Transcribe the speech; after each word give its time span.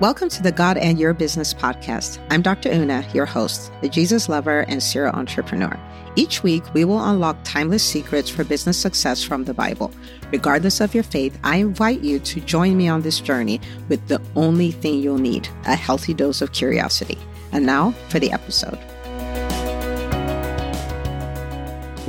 Welcome 0.00 0.30
to 0.30 0.42
the 0.42 0.50
God 0.50 0.78
in 0.78 0.96
Your 0.96 1.12
Business 1.12 1.52
podcast. 1.52 2.26
I'm 2.30 2.40
Dr. 2.40 2.70
Una, 2.70 3.06
your 3.12 3.26
host, 3.26 3.70
the 3.82 3.88
Jesus 3.90 4.30
lover 4.30 4.60
and 4.60 4.82
serial 4.82 5.14
entrepreneur. 5.14 5.78
Each 6.16 6.42
week, 6.42 6.62
we 6.72 6.86
will 6.86 7.04
unlock 7.04 7.36
timeless 7.44 7.84
secrets 7.84 8.30
for 8.30 8.42
business 8.42 8.78
success 8.78 9.22
from 9.22 9.44
the 9.44 9.52
Bible. 9.52 9.92
Regardless 10.32 10.80
of 10.80 10.94
your 10.94 11.04
faith, 11.04 11.38
I 11.44 11.56
invite 11.56 12.00
you 12.00 12.18
to 12.18 12.40
join 12.40 12.78
me 12.78 12.88
on 12.88 13.02
this 13.02 13.20
journey 13.20 13.60
with 13.90 14.08
the 14.08 14.22
only 14.36 14.70
thing 14.70 15.00
you'll 15.00 15.18
need 15.18 15.50
a 15.66 15.76
healthy 15.76 16.14
dose 16.14 16.40
of 16.40 16.52
curiosity. 16.52 17.18
And 17.52 17.66
now 17.66 17.90
for 18.08 18.18
the 18.18 18.32
episode. 18.32 18.78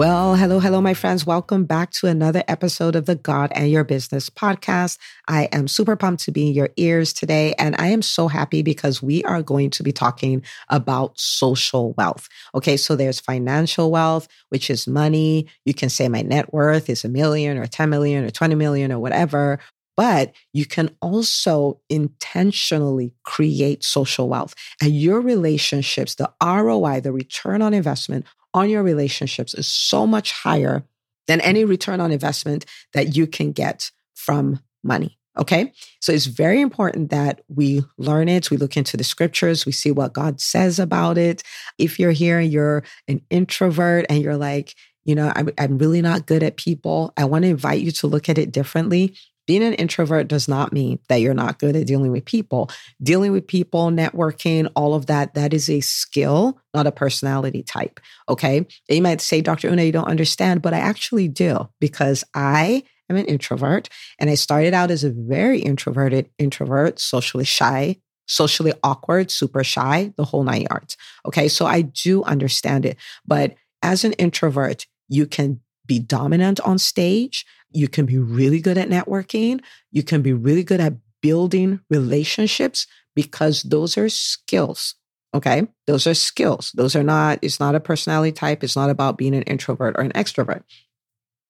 Well, 0.02 0.36
hello, 0.36 0.58
hello, 0.60 0.82
my 0.82 0.96
friends. 0.96 1.28
Welcome 1.28 1.66
back 1.66 1.92
to 1.92 2.08
another 2.08 2.44
episode 2.48 2.96
of 2.96 3.06
the 3.06 3.14
God 3.14 3.52
in 3.56 3.68
Your 3.68 3.84
Business 3.84 4.32
podcast. 4.32 4.98
I 5.28 5.44
am 5.52 5.68
super 5.68 5.96
pumped 5.96 6.24
to 6.24 6.32
be 6.32 6.48
in 6.48 6.56
your 6.56 6.70
ears 6.76 7.14
today. 7.14 7.54
And 7.60 7.76
I 7.78 7.90
am 7.90 8.02
so 8.02 8.28
happy 8.28 8.64
because 8.64 9.04
we 9.04 9.24
are 9.26 9.44
going 9.44 9.70
to 9.70 9.84
be 9.84 9.92
talking 9.92 10.44
about 10.70 11.20
social 11.20 11.94
wealth. 12.00 12.30
Okay. 12.56 12.78
So 12.78 12.96
there's 12.96 13.20
financial 13.20 13.92
wealth, 13.92 14.28
which 14.50 14.72
is 14.72 14.88
money. 14.88 15.46
You 15.66 15.76
can 15.76 15.90
say 15.90 16.10
my 16.10 16.24
net 16.24 16.52
worth 16.52 16.90
is 16.90 17.06
a 17.06 17.08
million 17.08 17.60
or 17.60 17.68
10 17.68 17.88
million 17.92 18.24
or 18.24 18.32
20 18.32 18.56
million 18.56 18.92
or 18.92 18.98
whatever. 18.98 19.60
But 19.96 20.34
you 20.52 20.66
can 20.66 20.90
also 21.04 21.80
intentionally 21.92 23.14
create 23.24 23.84
social 23.84 24.30
wealth 24.30 24.56
and 24.82 25.00
your 25.00 25.22
relationships, 25.22 26.16
the 26.16 26.32
ROI, 26.42 27.02
the 27.02 27.12
return 27.12 27.62
on 27.62 27.76
investment 27.76 28.26
on 28.54 28.70
your 28.70 28.84
relationships 28.84 29.54
is 29.54 29.68
so 29.68 30.06
much 30.06 30.32
higher 30.32 30.84
than 31.28 31.42
any 31.42 31.66
return 31.66 32.02
on 32.02 32.12
investment 32.12 32.66
that 32.94 33.16
you 33.16 33.28
can 33.28 33.52
get 33.52 33.92
from 34.14 34.60
money. 34.84 35.18
Okay. 35.38 35.72
So 36.02 36.12
it's 36.12 36.26
very 36.26 36.60
important 36.60 37.10
that 37.12 37.42
we 37.48 37.84
learn 37.98 38.28
it. 38.28 38.52
We 38.52 38.58
look 38.58 38.76
into 38.76 38.98
the 38.98 39.04
scriptures. 39.04 39.66
We 39.66 39.72
see 39.72 39.92
what 39.92 40.14
God 40.14 40.42
says 40.42 40.78
about 40.78 41.18
it. 41.18 41.42
If 41.78 42.00
you're 42.00 42.12
here 42.12 42.40
and 42.40 42.52
you're 42.52 42.84
an 43.08 43.22
introvert 43.30 44.06
and 44.10 44.22
you're 44.22 44.36
like, 44.36 44.76
you 45.06 45.16
know, 45.16 45.32
I'm, 45.36 45.50
I'm 45.58 45.78
really 45.78 46.02
not 46.02 46.26
good 46.26 46.44
at 46.44 46.58
people, 46.58 47.14
I 47.16 47.26
want 47.26 47.44
to 47.44 47.50
invite 47.50 47.82
you 47.82 47.92
to 47.92 48.08
look 48.08 48.28
at 48.28 48.38
it 48.38 48.52
differently 48.52 49.16
being 49.52 49.64
an 49.64 49.74
introvert 49.74 50.30
does 50.30 50.48
not 50.48 50.72
mean 50.72 50.98
that 51.10 51.18
you're 51.18 51.34
not 51.34 51.60
good 51.60 51.76
at 51.76 51.86
dealing 51.86 52.10
with 52.10 52.24
people. 52.24 52.70
Dealing 53.04 53.34
with 53.34 53.46
people, 53.46 53.90
networking, 53.90 54.72
all 54.78 54.94
of 54.94 55.08
that, 55.08 55.34
that 55.34 55.54
is 55.54 55.70
a 55.70 55.82
skill, 55.82 56.58
not 56.74 56.88
a 56.88 56.92
personality 56.94 57.62
type. 57.62 58.00
Okay. 58.30 58.66
You 58.88 59.02
might 59.02 59.20
say, 59.20 59.42
Dr. 59.42 59.68
Una, 59.68 59.84
you 59.84 59.92
don't 59.92 60.08
understand, 60.08 60.62
but 60.62 60.74
I 60.74 60.80
actually 60.80 61.28
do 61.28 61.68
because 61.82 62.24
I 62.34 62.84
am 63.10 63.18
an 63.18 63.26
introvert 63.26 63.90
and 64.20 64.30
I 64.30 64.36
started 64.36 64.74
out 64.74 64.90
as 64.90 65.04
a 65.04 65.12
very 65.12 65.60
introverted 65.60 66.30
introvert, 66.38 67.02
socially 67.02 67.44
shy, 67.44 67.98
socially 68.28 68.72
awkward, 68.84 69.32
super 69.32 69.66
shy, 69.66 70.14
the 70.16 70.24
whole 70.24 70.46
nine 70.46 70.66
yards. 70.70 70.96
Okay. 71.26 71.50
So 71.50 71.66
I 71.66 71.82
do 71.82 72.24
understand 72.24 72.86
it. 72.86 72.96
But 73.28 73.56
as 73.84 74.06
an 74.06 74.14
introvert, 74.14 74.86
you 75.10 75.26
can 75.26 75.60
be 75.92 76.00
dominant 76.00 76.60
on 76.62 76.78
stage 76.78 77.46
you 77.74 77.88
can 77.88 78.06
be 78.06 78.18
really 78.18 78.60
good 78.60 78.78
at 78.78 78.90
networking. 78.90 79.62
You 79.92 80.04
can 80.04 80.22
be 80.22 80.34
really 80.34 80.64
good 80.64 80.82
at 80.82 80.94
building 81.22 81.80
relationships 81.90 82.88
because 83.16 83.64
those 83.64 83.98
are 83.98 84.10
skills. 84.10 84.96
Okay. 85.34 85.68
Those 85.88 86.08
are 86.08 86.14
skills. 86.14 86.72
Those 86.74 86.96
are 86.96 87.04
not, 87.04 87.40
it's 87.42 87.60
not 87.60 87.76
a 87.76 87.80
personality 87.80 88.34
type. 88.34 88.64
It's 88.64 88.76
not 88.76 88.90
about 88.90 89.18
being 89.18 89.34
an 89.34 89.44
introvert 89.44 89.96
or 89.98 90.02
an 90.02 90.12
extrovert. 90.12 90.64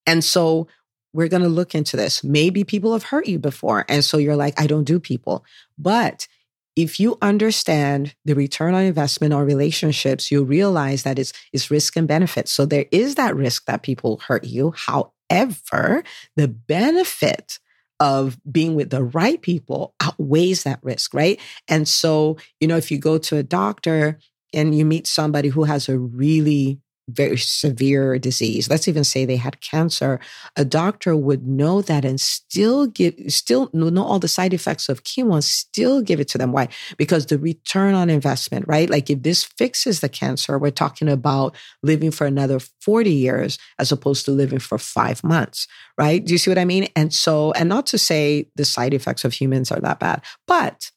And 0.06 0.24
so 0.24 0.68
we're 1.14 1.28
going 1.28 1.44
to 1.44 1.50
look 1.50 1.74
into 1.74 1.98
this. 1.98 2.24
Maybe 2.24 2.64
people 2.64 2.94
have 2.94 3.04
hurt 3.04 3.28
you 3.28 3.40
before. 3.40 3.86
And 3.90 4.06
so 4.06 4.18
you're 4.18 4.36
like, 4.36 4.60
I 4.60 4.68
don't 4.68 4.84
do 4.84 5.00
people. 5.00 5.44
But 5.78 6.28
if 6.76 7.00
you 7.00 7.18
understand 7.22 8.16
the 8.26 8.34
return 8.34 8.74
on 8.74 8.84
investment 8.84 9.34
on 9.34 9.46
relationships, 9.46 10.32
you 10.32 10.44
realize 10.44 11.04
that 11.04 11.20
it's, 11.20 11.34
it's 11.52 11.70
risk 11.70 11.96
and 11.98 12.08
benefit. 12.08 12.48
So 12.48 12.66
there 12.66 12.86
is 12.92 13.16
that 13.16 13.36
risk 13.36 13.66
that 13.66 13.84
people 13.84 14.22
hurt 14.26 14.44
you. 14.46 14.74
However, 14.76 16.04
the 16.36 16.48
benefit 16.48 17.60
of 18.00 18.40
being 18.52 18.76
with 18.76 18.90
the 18.90 19.04
right 19.04 19.42
people 19.42 19.94
outweighs 20.02 20.64
that 20.64 20.80
risk, 20.82 21.14
right? 21.14 21.40
And 21.68 21.88
so, 21.88 22.38
you 22.60 22.68
know, 22.68 22.78
if 22.78 22.90
you 22.90 22.98
go 22.98 23.18
to 23.20 23.38
a 23.38 23.44
doctor 23.44 24.18
and 24.54 24.76
you 24.76 24.86
meet 24.86 25.08
somebody 25.08 25.50
who 25.50 25.66
has 25.66 25.88
a 25.88 25.98
really 25.98 26.80
very 27.10 27.38
severe 27.38 28.18
disease, 28.20 28.70
let's 28.70 28.88
even 28.88 29.04
say 29.04 29.26
they 29.26 29.36
had 29.36 29.62
cancer, 29.62 30.20
a 30.56 30.66
doctor 30.66 31.16
would 31.16 31.46
know 31.46 31.82
that 31.82 32.06
and 32.06 32.20
still 32.20 32.88
give, 32.88 33.16
still 33.28 33.70
know 33.74 34.04
all 34.04 34.20
the 34.20 34.28
side 34.28 34.54
effects 34.54 34.90
of 34.90 35.04
chemo 35.04 35.34
and 35.34 35.44
still 35.44 36.02
give 36.02 36.20
it 36.20 36.28
to 36.30 36.38
them. 36.38 36.52
Why? 36.52 36.70
Because 36.98 37.26
the 37.26 37.38
return 37.38 37.96
on 37.96 38.10
investment, 38.10 38.66
right? 38.68 38.90
Like 38.90 39.10
if 39.10 39.24
this 39.24 39.44
fixes 39.44 40.00
the 40.00 40.10
cancer, 40.10 40.58
we're 40.58 40.72
talking 40.72 41.10
about 41.10 41.56
living 41.84 42.12
for 42.12 42.26
another 42.26 42.60
40 42.82 43.12
years 43.12 43.58
as 43.80 43.92
opposed 43.92 44.26
to 44.26 44.32
living 44.32 44.60
for 44.60 44.78
five 44.78 45.24
months, 45.24 45.68
right? 45.98 46.24
Do 46.24 46.34
you 46.34 46.38
see 46.38 46.52
what 46.52 46.58
I 46.58 46.66
mean? 46.66 46.88
And 46.96 47.14
so, 47.14 47.52
and 47.54 47.70
not 47.70 47.86
to 47.88 47.98
say 47.98 48.48
the 48.56 48.66
side 48.66 48.94
effects 48.94 49.26
of 49.26 49.34
humans 49.34 49.72
are 49.72 49.80
that 49.82 50.00
bad, 50.00 50.24
but 50.48 50.92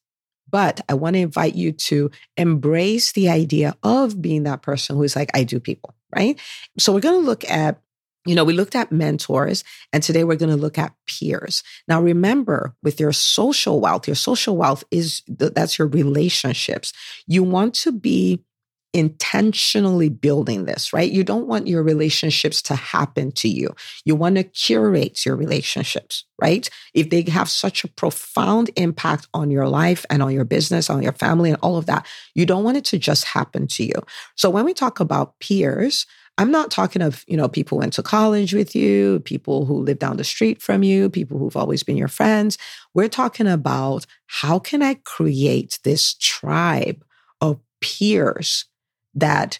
but 0.54 0.80
I 0.88 0.94
want 0.94 1.14
to 1.14 1.20
invite 1.20 1.56
you 1.56 1.72
to 1.72 2.12
embrace 2.36 3.10
the 3.10 3.28
idea 3.28 3.74
of 3.82 4.22
being 4.22 4.44
that 4.44 4.62
person 4.62 4.94
who's 4.94 5.16
like, 5.16 5.28
I 5.34 5.42
do 5.42 5.58
people, 5.58 5.96
right? 6.14 6.38
So 6.78 6.92
we're 6.92 7.00
going 7.00 7.20
to 7.20 7.26
look 7.26 7.44
at 7.50 7.80
you 8.24 8.36
know, 8.36 8.44
we 8.44 8.52
looked 8.52 8.76
at 8.76 8.92
mentors 8.92 9.64
and 9.92 10.00
today 10.00 10.22
we're 10.22 10.36
going 10.36 10.54
to 10.54 10.56
look 10.56 10.78
at 10.78 10.94
peers. 11.06 11.64
Now, 11.88 12.00
remember 12.00 12.74
with 12.84 13.00
your 13.00 13.12
social 13.12 13.80
wealth, 13.80 14.06
your 14.06 14.14
social 14.14 14.56
wealth 14.56 14.84
is 14.92 15.22
that's 15.26 15.76
your 15.76 15.88
relationships. 15.88 16.92
You 17.26 17.42
want 17.42 17.74
to 17.74 17.90
be 17.90 18.44
intentionally 18.94 20.08
building 20.08 20.64
this, 20.64 20.92
right? 20.92 21.10
You 21.10 21.24
don't 21.24 21.48
want 21.48 21.66
your 21.66 21.82
relationships 21.82 22.62
to 22.62 22.76
happen 22.76 23.32
to 23.32 23.48
you. 23.48 23.74
You 24.04 24.14
want 24.14 24.36
to 24.36 24.44
curate 24.44 25.26
your 25.26 25.34
relationships, 25.34 26.24
right? 26.40 26.70
If 26.94 27.10
they 27.10 27.22
have 27.22 27.50
such 27.50 27.82
a 27.82 27.88
profound 27.88 28.70
impact 28.76 29.26
on 29.34 29.50
your 29.50 29.68
life 29.68 30.06
and 30.08 30.22
on 30.22 30.32
your 30.32 30.44
business, 30.44 30.88
on 30.88 31.02
your 31.02 31.12
family, 31.12 31.50
and 31.50 31.58
all 31.60 31.76
of 31.76 31.86
that, 31.86 32.06
you 32.34 32.46
don't 32.46 32.62
want 32.62 32.76
it 32.76 32.84
to 32.86 32.98
just 32.98 33.24
happen 33.24 33.66
to 33.66 33.84
you. 33.84 34.00
So 34.36 34.48
when 34.48 34.64
we 34.64 34.72
talk 34.72 35.00
about 35.00 35.40
peers, 35.40 36.06
I'm 36.38 36.52
not 36.52 36.70
talking 36.70 37.02
of, 37.02 37.24
you 37.26 37.36
know, 37.36 37.48
people 37.48 37.78
went 37.78 37.92
to 37.94 38.02
college 38.02 38.54
with 38.54 38.74
you, 38.76 39.20
people 39.20 39.66
who 39.66 39.82
live 39.82 39.98
down 39.98 40.16
the 40.16 40.24
street 40.24 40.62
from 40.62 40.82
you, 40.84 41.10
people 41.10 41.38
who've 41.38 41.56
always 41.56 41.82
been 41.82 41.96
your 41.96 42.08
friends. 42.08 42.58
We're 42.92 43.08
talking 43.08 43.46
about 43.46 44.06
how 44.26 44.60
can 44.60 44.82
I 44.82 44.94
create 44.94 45.80
this 45.84 46.14
tribe 46.14 47.04
of 47.40 47.60
peers 47.80 48.66
that 49.14 49.58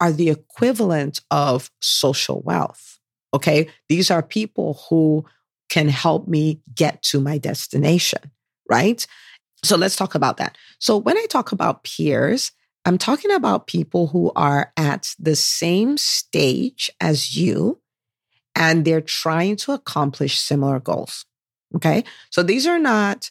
are 0.00 0.12
the 0.12 0.30
equivalent 0.30 1.20
of 1.30 1.70
social 1.80 2.40
wealth. 2.42 2.98
Okay. 3.34 3.68
These 3.88 4.10
are 4.10 4.22
people 4.22 4.80
who 4.88 5.24
can 5.68 5.88
help 5.88 6.26
me 6.26 6.60
get 6.74 7.02
to 7.02 7.20
my 7.20 7.38
destination, 7.38 8.30
right? 8.68 9.06
So 9.62 9.76
let's 9.76 9.96
talk 9.96 10.14
about 10.14 10.38
that. 10.38 10.56
So 10.78 10.96
when 10.96 11.16
I 11.16 11.26
talk 11.28 11.52
about 11.52 11.84
peers, 11.84 12.50
I'm 12.84 12.98
talking 12.98 13.30
about 13.30 13.66
people 13.66 14.08
who 14.08 14.32
are 14.34 14.72
at 14.76 15.14
the 15.18 15.36
same 15.36 15.98
stage 15.98 16.90
as 17.00 17.36
you 17.36 17.80
and 18.56 18.84
they're 18.84 19.00
trying 19.02 19.56
to 19.56 19.72
accomplish 19.72 20.40
similar 20.40 20.80
goals. 20.80 21.26
Okay. 21.76 22.04
So 22.30 22.42
these 22.42 22.66
are 22.66 22.78
not 22.78 23.30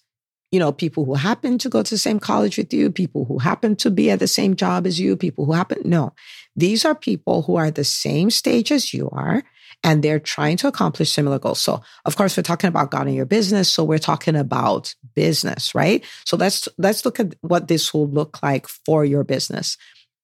you 0.52 0.60
know, 0.60 0.72
people 0.72 1.06
who 1.06 1.14
happen 1.14 1.58
to 1.60 1.70
go 1.70 1.84
to 1.84 1.94
the 1.94 1.98
same 1.98 2.20
college 2.20 2.58
with 2.58 2.74
you, 2.74 2.90
people 2.92 3.26
who 3.26 3.38
happen 3.38 3.76
to 3.78 3.92
be 3.92 4.10
at 4.10 4.20
the 4.20 4.28
same 4.28 4.56
job 4.56 4.88
as 4.88 5.00
you, 5.00 5.16
people 5.16 5.46
who 5.46 5.54
happen, 5.54 5.82
no, 5.86 6.14
these 6.56 6.86
are 6.86 6.96
people 6.96 7.44
who 7.44 7.56
are 7.56 7.66
at 7.66 7.76
the 7.76 7.84
same 7.84 8.30
stage 8.32 8.72
as 8.72 8.94
you 8.94 9.10
are 9.12 9.44
and 9.84 10.04
they're 10.04 10.20
trying 10.20 10.58
to 10.58 10.68
accomplish 10.68 11.12
similar 11.12 11.40
goals. 11.40 11.62
So, 11.62 11.82
of 12.04 12.16
course, 12.16 12.36
we're 12.36 12.44
talking 12.44 12.68
about 12.68 12.92
God 12.92 13.08
in 13.08 13.14
your 13.14 13.26
business. 13.26 13.70
So 13.70 13.84
we're 13.84 14.00
talking 14.00 14.36
about 14.36 14.94
business, 15.16 15.74
right? 15.76 16.04
So 16.26 16.36
let's, 16.36 16.68
let's 16.78 17.06
look 17.06 17.20
at 17.20 17.36
what 17.42 17.68
this 17.68 17.94
will 17.94 18.10
look 18.10 18.42
like 18.42 18.68
for 18.68 19.06
your 19.06 19.24
business. 19.24 19.78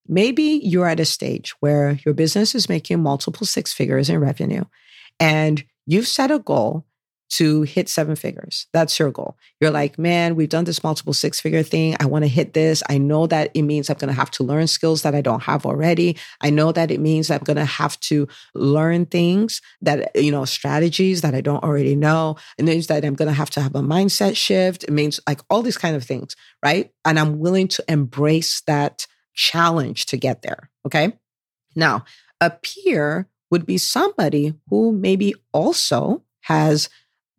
Maybe 0.08 0.60
you're 0.64 0.88
at 0.88 1.00
a 1.00 1.06
stage 1.06 1.54
where 1.60 2.00
your 2.04 2.14
business 2.14 2.54
is 2.56 2.68
making 2.68 3.02
multiple 3.02 3.46
six 3.46 3.74
figures 3.74 4.10
in 4.10 4.20
revenue 4.20 4.64
and 5.20 5.64
you've 5.86 6.08
set 6.08 6.32
a 6.32 6.40
goal 6.40 6.86
to 7.28 7.64
hit 7.64 7.90
seven 7.90 8.16
figures. 8.16 8.68
That's 8.72 8.98
your 9.00 9.12
goal. 9.12 9.38
You're 9.60 9.72
like, 9.72 9.98
man, 9.98 10.36
we've 10.36 10.50
done 10.50 10.66
this 10.66 10.84
multiple 10.84 11.14
six 11.14 11.40
figure 11.40 11.64
thing. 11.64 11.96
I 12.00 12.06
want 12.06 12.24
to 12.24 12.30
hit 12.30 12.54
this. 12.54 12.84
I 12.90 12.98
know 12.98 13.28
that 13.28 13.52
it 13.54 13.64
means 13.64 13.90
I'm 13.90 13.98
going 13.98 14.14
to 14.14 14.20
have 14.20 14.32
to 14.32 14.44
learn 14.44 14.68
skills 14.68 15.02
that 15.02 15.16
I 15.16 15.22
don't 15.22 15.44
have 15.44 15.66
already. 15.66 16.18
I 16.42 16.50
know 16.50 16.72
that 16.72 16.92
it 16.92 17.00
means 17.00 17.32
I'm 17.32 17.40
going 17.40 17.58
to 17.58 17.66
have 17.66 18.00
to 18.02 18.28
learn 18.54 19.06
things 19.08 19.62
that, 19.82 20.12
you 20.16 20.32
know, 20.32 20.46
strategies 20.46 21.22
that 21.22 21.34
I 21.34 21.42
don't 21.42 21.64
already 21.64 21.96
know. 21.96 22.36
It 22.58 22.66
means 22.66 22.88
that 22.88 23.04
I'm 23.04 23.16
going 23.16 23.30
to 23.30 23.34
have 23.34 23.50
to 23.52 23.62
have 23.62 23.76
a 23.76 23.82
mindset 23.82 24.36
shift. 24.38 24.84
It 24.84 24.92
means 24.92 25.20
like 25.28 25.42
all 25.50 25.62
these 25.62 25.78
kind 25.78 25.96
of 25.96 26.04
things, 26.04 26.36
right? 26.64 26.92
And 27.04 27.20
I'm 27.20 27.40
willing 27.40 27.68
to 27.70 27.84
embrace 27.88 28.62
that 28.68 29.08
challenge 29.34 30.06
to 30.08 30.18
get 30.18 30.42
there. 30.42 30.70
Okay. 30.86 31.14
Now, 31.76 32.06
a 32.40 32.52
peer 32.52 33.28
would 33.52 33.66
be 33.66 33.78
somebody 33.78 34.54
who 34.70 34.92
maybe 34.92 35.34
also 35.52 36.24
has 36.42 36.90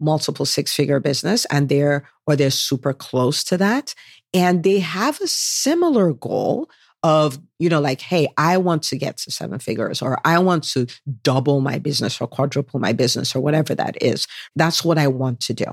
multiple 0.00 0.46
six 0.46 0.74
figure 0.74 1.00
business 1.00 1.44
and 1.46 1.68
they're, 1.68 2.08
or 2.26 2.36
they're 2.36 2.50
super 2.50 2.92
close 2.92 3.42
to 3.44 3.56
that. 3.58 3.94
And 4.34 4.62
they 4.62 4.80
have 4.80 5.20
a 5.20 5.26
similar 5.26 6.12
goal 6.12 6.68
of, 7.02 7.38
you 7.58 7.68
know, 7.68 7.80
like, 7.80 8.00
hey, 8.00 8.28
I 8.36 8.58
want 8.58 8.82
to 8.84 8.98
get 8.98 9.16
to 9.18 9.30
seven 9.30 9.58
figures 9.58 10.02
or 10.02 10.18
I 10.24 10.38
want 10.38 10.64
to 10.64 10.86
double 11.22 11.60
my 11.60 11.78
business 11.78 12.20
or 12.20 12.26
quadruple 12.26 12.80
my 12.80 12.92
business 12.92 13.34
or 13.36 13.40
whatever 13.40 13.74
that 13.74 14.02
is. 14.02 14.26
That's 14.56 14.84
what 14.84 14.98
I 14.98 15.06
want 15.08 15.40
to 15.42 15.54
do. 15.54 15.66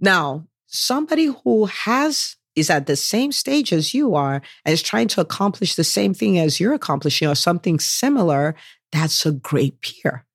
Now, 0.00 0.46
somebody 0.66 1.26
who 1.26 1.66
has 1.66 2.36
is 2.56 2.68
at 2.68 2.86
the 2.86 2.96
same 2.96 3.32
stage 3.32 3.72
as 3.72 3.94
you 3.94 4.14
are 4.14 4.42
and 4.64 4.72
is 4.72 4.82
trying 4.82 5.08
to 5.08 5.20
accomplish 5.20 5.76
the 5.76 5.84
same 5.84 6.12
thing 6.12 6.38
as 6.38 6.60
you're 6.60 6.74
accomplishing 6.74 7.28
or 7.28 7.34
something 7.34 7.78
similar, 7.78 8.54
that's 8.92 9.24
a 9.24 9.32
great 9.32 9.80
peer. 9.80 10.26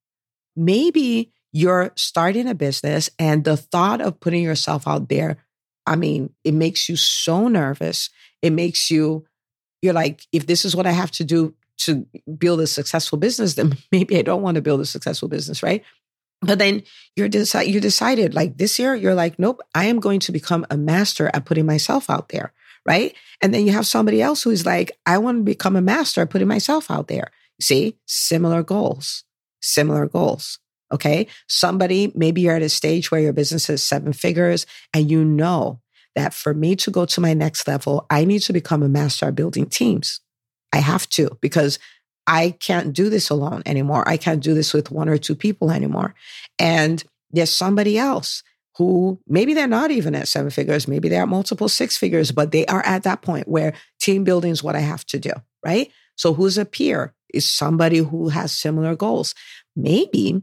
Maybe 0.56 1.32
you're 1.56 1.94
starting 1.96 2.50
a 2.50 2.54
business 2.54 3.10
and 3.18 3.46
the 3.46 3.56
thought 3.56 4.02
of 4.02 4.19
putting 4.19 4.44
yourself 4.44 4.90
out 4.90 5.07
there, 5.07 5.38
I 5.88 5.96
mean, 5.96 6.34
it 6.44 6.54
makes 6.54 6.90
you 6.90 6.98
so 6.98 7.48
nervous. 7.48 8.10
It 8.42 8.50
makes 8.50 8.92
you, 8.92 9.25
you're 9.81 9.94
like, 9.94 10.28
if 10.34 10.48
this 10.48 10.66
is 10.66 10.75
what 10.75 10.86
I 10.86 10.92
have 10.92 11.12
to 11.12 11.24
do 11.24 11.56
to 11.78 12.06
build 12.38 12.60
a 12.60 12.68
successful 12.68 13.18
business, 13.18 13.54
then 13.54 13.78
maybe 13.94 14.18
I 14.18 14.22
don't 14.22 14.42
want 14.42 14.56
to 14.56 14.62
build 14.62 14.81
a 14.81 14.86
successful 14.86 15.30
business, 15.30 15.63
right? 15.63 15.81
But 16.42 16.60
then 16.60 16.84
you're 17.16 17.30
decide 17.30 17.68
you 17.68 17.80
decided 17.80 18.34
like 18.34 18.58
this 18.58 18.78
year, 18.78 18.94
you're 18.94 19.16
like, 19.16 19.40
nope, 19.40 19.62
I 19.74 19.86
am 19.86 20.01
going 20.01 20.19
to 20.22 20.34
become 20.34 20.66
a 20.69 20.75
master 20.75 21.31
at 21.34 21.46
putting 21.46 21.66
myself 21.66 22.10
out 22.10 22.28
there. 22.30 22.51
Right. 22.86 23.16
And 23.42 23.54
then 23.54 23.66
you 23.66 23.72
have 23.72 23.88
somebody 23.88 24.22
else 24.22 24.44
who's 24.44 24.66
like, 24.66 24.92
I 25.06 25.19
want 25.19 25.38
to 25.38 25.44
become 25.44 25.78
a 25.78 25.81
master 25.81 26.22
at 26.22 26.31
putting 26.31 26.50
myself 26.50 26.92
out 26.92 27.08
there. 27.08 27.31
See, 27.62 27.98
similar 28.06 28.62
goals, 28.62 29.24
similar 29.62 30.06
goals. 30.06 30.60
Okay. 30.94 31.28
Somebody, 31.48 32.12
maybe 32.16 32.42
you're 32.42 32.56
at 32.56 32.62
a 32.62 32.70
stage 32.70 33.12
where 33.12 33.22
your 33.22 33.34
business 33.34 33.70
is 33.70 33.84
seven 33.84 34.14
figures 34.14 34.66
and 34.94 35.10
you 35.10 35.26
know 35.26 35.80
that 36.16 36.34
for 36.34 36.54
me 36.54 36.76
to 36.78 36.92
go 36.92 37.06
to 37.06 37.22
my 37.22 37.34
next 37.34 37.68
level, 37.68 38.06
I 38.10 38.24
need 38.24 38.40
to 38.44 38.54
become 38.54 38.84
a 38.84 38.90
master 38.90 39.28
at 39.28 39.36
building 39.36 39.66
teams. 39.66 40.22
I 40.72 40.78
have 40.78 41.08
to 41.10 41.38
because 41.42 41.80
I 42.28 42.56
can't 42.60 42.94
do 42.94 43.10
this 43.10 43.30
alone 43.30 43.64
anymore. 43.66 44.08
I 44.08 44.18
can't 44.18 44.42
do 44.42 44.54
this 44.54 44.74
with 44.74 44.92
one 44.92 45.10
or 45.10 45.18
two 45.18 45.36
people 45.36 45.72
anymore. 45.72 46.16
And 46.58 47.04
there's 47.32 47.52
somebody 47.52 47.98
else 47.98 48.44
who 48.78 49.20
maybe 49.28 49.54
they're 49.54 49.68
not 49.68 49.92
even 49.92 50.16
at 50.16 50.28
seven 50.28 50.50
figures, 50.50 50.88
maybe 50.88 51.08
they're 51.08 51.24
at 51.24 51.30
multiple 51.30 51.70
six 51.70 51.98
figures, 51.98 52.32
but 52.32 52.52
they 52.52 52.66
are 52.66 52.86
at 52.86 53.04
that 53.04 53.22
point 53.22 53.48
where 53.48 53.74
team 54.02 54.24
building 54.24 54.52
is 54.52 54.64
what 54.64 54.76
I 54.76 54.80
have 54.80 55.06
to 55.08 55.20
do, 55.20 55.32
right? 55.66 55.92
So 56.18 56.34
who's 56.34 56.58
a 56.58 56.66
peer 56.66 57.14
is 57.34 57.50
somebody 57.50 58.00
who 58.00 58.30
has 58.30 58.52
similar 58.52 58.96
goals. 58.96 59.34
Maybe 59.76 60.42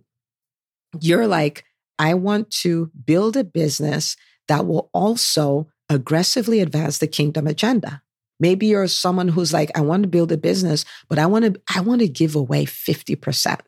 you're 1.00 1.26
like, 1.26 1.64
I 1.98 2.14
want 2.14 2.50
to 2.62 2.90
build 3.04 3.36
a 3.36 3.44
business 3.44 4.16
that 4.48 4.66
will 4.66 4.90
also 4.92 5.68
aggressively 5.88 6.60
advance 6.60 6.98
the 6.98 7.06
kingdom 7.06 7.46
agenda. 7.46 8.02
Maybe 8.40 8.66
you're 8.66 8.88
someone 8.88 9.28
who's 9.28 9.52
like, 9.52 9.70
I 9.76 9.82
want 9.82 10.02
to 10.02 10.08
build 10.08 10.32
a 10.32 10.36
business, 10.36 10.84
but 11.08 11.18
I 11.18 11.26
want 11.26 11.44
to, 11.44 11.60
I 11.72 11.80
want 11.80 12.00
to 12.00 12.08
give 12.08 12.34
away 12.34 12.64
50% 12.64 13.60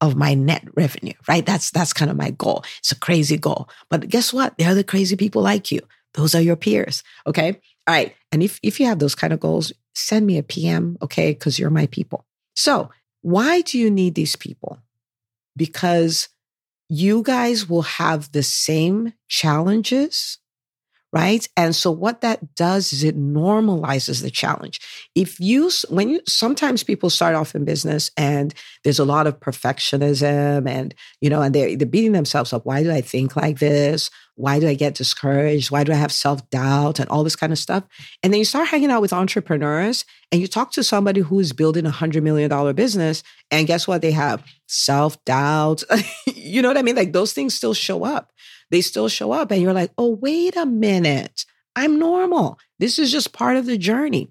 of 0.00 0.16
my 0.16 0.34
net 0.34 0.64
revenue, 0.76 1.14
right? 1.28 1.44
That's, 1.44 1.70
that's 1.70 1.92
kind 1.92 2.10
of 2.10 2.16
my 2.16 2.30
goal. 2.30 2.64
It's 2.78 2.92
a 2.92 2.98
crazy 2.98 3.36
goal. 3.36 3.68
But 3.88 4.08
guess 4.08 4.32
what? 4.32 4.56
There 4.58 4.70
are 4.70 4.74
the 4.74 4.84
crazy 4.84 5.16
people 5.16 5.42
like 5.42 5.72
you. 5.72 5.80
Those 6.14 6.34
are 6.34 6.40
your 6.40 6.56
peers. 6.56 7.02
Okay. 7.26 7.52
All 7.86 7.94
right. 7.94 8.14
And 8.30 8.42
if, 8.42 8.60
if 8.62 8.78
you 8.78 8.86
have 8.86 8.98
those 8.98 9.14
kind 9.14 9.32
of 9.32 9.40
goals, 9.40 9.72
send 9.94 10.26
me 10.26 10.38
a 10.38 10.42
PM. 10.42 10.98
Okay. 11.02 11.34
Cause 11.34 11.58
you're 11.58 11.70
my 11.70 11.86
people. 11.86 12.24
So 12.54 12.90
why 13.22 13.62
do 13.62 13.78
you 13.78 13.90
need 13.90 14.14
these 14.14 14.36
people? 14.36 14.78
Because 15.56 16.28
you 16.94 17.22
guys 17.22 17.70
will 17.70 17.82
have 17.82 18.30
the 18.32 18.42
same 18.42 19.14
challenges 19.26 20.38
right? 21.12 21.46
And 21.58 21.76
so 21.76 21.90
what 21.90 22.22
that 22.22 22.54
does 22.54 22.92
is 22.92 23.04
it 23.04 23.18
normalizes 23.18 24.22
the 24.22 24.30
challenge. 24.30 24.80
If 25.14 25.38
you, 25.38 25.70
when 25.90 26.08
you, 26.08 26.20
sometimes 26.26 26.82
people 26.82 27.10
start 27.10 27.34
off 27.34 27.54
in 27.54 27.66
business 27.66 28.10
and 28.16 28.54
there's 28.82 28.98
a 28.98 29.04
lot 29.04 29.26
of 29.26 29.38
perfectionism 29.38 30.66
and, 30.66 30.94
you 31.20 31.28
know, 31.28 31.42
and 31.42 31.54
they're, 31.54 31.76
they're 31.76 31.86
beating 31.86 32.12
themselves 32.12 32.54
up. 32.54 32.64
Why 32.64 32.82
do 32.82 32.90
I 32.90 33.02
think 33.02 33.36
like 33.36 33.58
this? 33.58 34.10
Why 34.34 34.58
do 34.58 34.66
I 34.68 34.74
get 34.74 34.94
discouraged? 34.94 35.70
Why 35.70 35.84
do 35.84 35.92
I 35.92 35.96
have 35.96 36.12
self 36.12 36.48
doubt 36.50 36.98
and 36.98 37.08
all 37.10 37.22
this 37.22 37.36
kind 37.36 37.52
of 37.52 37.58
stuff? 37.58 37.84
And 38.22 38.32
then 38.32 38.38
you 38.38 38.44
start 38.44 38.68
hanging 38.68 38.90
out 38.90 39.02
with 39.02 39.12
entrepreneurs 39.12 40.04
and 40.30 40.40
you 40.40 40.46
talk 40.46 40.72
to 40.72 40.82
somebody 40.82 41.20
who's 41.20 41.52
building 41.52 41.86
a 41.86 41.90
hundred 41.90 42.22
million 42.22 42.48
dollar 42.48 42.72
business. 42.72 43.22
And 43.50 43.66
guess 43.66 43.86
what? 43.86 44.02
They 44.02 44.12
have 44.12 44.44
self 44.66 45.22
doubt. 45.24 45.82
you 46.34 46.62
know 46.62 46.68
what 46.68 46.78
I 46.78 46.82
mean? 46.82 46.96
Like 46.96 47.12
those 47.12 47.32
things 47.32 47.54
still 47.54 47.74
show 47.74 48.04
up 48.04 48.32
they 48.72 48.80
still 48.80 49.08
show 49.08 49.30
up. 49.30 49.52
And 49.52 49.62
you're 49.62 49.74
like, 49.74 49.92
oh, 49.96 50.18
wait 50.20 50.56
a 50.56 50.66
minute. 50.66 51.44
I'm 51.76 51.98
normal. 51.98 52.58
This 52.78 52.98
is 52.98 53.12
just 53.12 53.32
part 53.32 53.56
of 53.56 53.66
the 53.66 53.78
journey. 53.78 54.30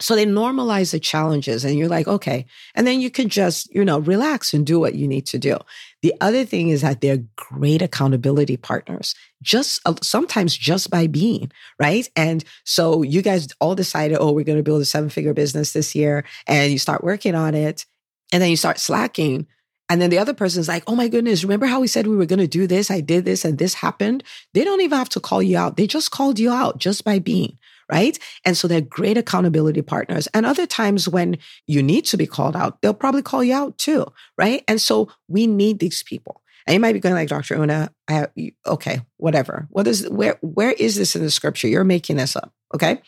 So 0.00 0.14
they 0.14 0.26
normalize 0.26 0.92
the 0.92 1.00
challenges 1.00 1.64
and 1.64 1.76
you're 1.76 1.88
like, 1.88 2.06
okay. 2.06 2.46
And 2.74 2.86
then 2.86 3.00
you 3.00 3.10
can 3.10 3.28
just, 3.28 3.72
you 3.74 3.84
know, 3.84 3.98
relax 3.98 4.54
and 4.54 4.64
do 4.64 4.78
what 4.78 4.94
you 4.94 5.08
need 5.08 5.26
to 5.26 5.38
do. 5.38 5.58
The 6.02 6.14
other 6.20 6.44
thing 6.44 6.68
is 6.68 6.82
that 6.82 7.00
they're 7.00 7.24
great 7.34 7.82
accountability 7.82 8.56
partners, 8.56 9.16
just 9.42 9.80
uh, 9.84 9.94
sometimes 10.00 10.56
just 10.56 10.90
by 10.90 11.08
being, 11.08 11.50
right? 11.80 12.08
And 12.14 12.44
so 12.64 13.02
you 13.02 13.22
guys 13.22 13.48
all 13.60 13.74
decided, 13.74 14.18
oh, 14.20 14.30
we're 14.30 14.44
going 14.44 14.58
to 14.58 14.62
build 14.62 14.82
a 14.82 14.84
seven 14.84 15.10
figure 15.10 15.34
business 15.34 15.72
this 15.72 15.96
year 15.96 16.24
and 16.46 16.70
you 16.70 16.78
start 16.78 17.02
working 17.02 17.34
on 17.34 17.56
it 17.56 17.84
and 18.32 18.40
then 18.40 18.50
you 18.50 18.56
start 18.56 18.78
slacking. 18.78 19.48
And 19.88 20.00
then 20.00 20.10
the 20.10 20.18
other 20.18 20.34
person's 20.34 20.68
like, 20.68 20.84
oh 20.86 20.94
my 20.94 21.08
goodness, 21.08 21.42
remember 21.42 21.66
how 21.66 21.80
we 21.80 21.86
said 21.88 22.06
we 22.06 22.16
were 22.16 22.26
going 22.26 22.38
to 22.38 22.46
do 22.46 22.66
this? 22.66 22.90
I 22.90 23.00
did 23.00 23.24
this 23.24 23.44
and 23.44 23.58
this 23.58 23.74
happened. 23.74 24.22
They 24.54 24.62
don't 24.62 24.82
even 24.82 24.98
have 24.98 25.08
to 25.10 25.20
call 25.20 25.42
you 25.42 25.56
out. 25.56 25.76
They 25.76 25.86
just 25.86 26.10
called 26.10 26.38
you 26.38 26.52
out 26.52 26.78
just 26.78 27.04
by 27.04 27.18
being, 27.18 27.58
right? 27.90 28.18
And 28.44 28.56
so 28.56 28.68
they're 28.68 28.80
great 28.80 29.16
accountability 29.16 29.82
partners. 29.82 30.28
And 30.34 30.44
other 30.44 30.66
times 30.66 31.08
when 31.08 31.38
you 31.66 31.82
need 31.82 32.04
to 32.06 32.16
be 32.16 32.26
called 32.26 32.56
out, 32.56 32.80
they'll 32.82 32.94
probably 32.94 33.22
call 33.22 33.42
you 33.42 33.54
out 33.54 33.78
too, 33.78 34.06
right? 34.36 34.62
And 34.68 34.80
so 34.80 35.08
we 35.28 35.46
need 35.46 35.78
these 35.78 36.02
people. 36.02 36.42
And 36.66 36.74
you 36.74 36.80
might 36.80 36.92
be 36.92 37.00
going 37.00 37.14
like, 37.14 37.28
Dr. 37.28 37.54
Una, 37.56 37.90
I, 38.08 38.28
okay, 38.66 39.00
whatever. 39.16 39.66
What 39.70 39.86
is, 39.86 40.06
where, 40.10 40.38
where 40.42 40.72
is 40.72 40.96
this 40.96 41.16
in 41.16 41.22
the 41.22 41.30
scripture? 41.30 41.66
You're 41.66 41.84
making 41.84 42.16
this 42.16 42.36
up. 42.36 42.52
Okay. 42.74 43.00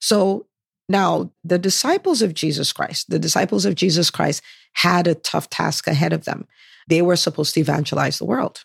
So 0.00 0.46
now, 0.88 1.32
the 1.42 1.58
disciples 1.58 2.22
of 2.22 2.34
Jesus 2.34 2.72
Christ, 2.72 3.10
the 3.10 3.18
disciples 3.18 3.64
of 3.64 3.74
Jesus 3.74 4.10
Christ 4.10 4.42
had 4.74 5.06
a 5.06 5.14
tough 5.14 5.50
task 5.50 5.86
ahead 5.86 6.12
of 6.12 6.24
them. 6.24 6.46
They 6.88 7.02
were 7.02 7.16
supposed 7.16 7.54
to 7.54 7.60
evangelize 7.60 8.18
the 8.18 8.24
world. 8.24 8.64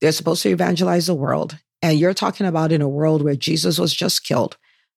They're 0.00 0.12
supposed 0.12 0.42
to 0.44 0.50
evangelize 0.50 1.06
the 1.06 1.14
world. 1.14 1.58
And 1.82 1.98
you're 1.98 2.14
talking 2.14 2.46
about 2.46 2.72
in 2.72 2.80
a 2.80 2.88
world 2.88 3.22
where 3.22 3.36
Jesus 3.36 3.78
was 3.78 3.92
just 3.92 4.24
killed. 4.24 4.56